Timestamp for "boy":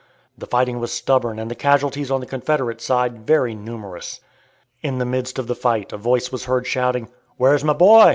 7.73-8.09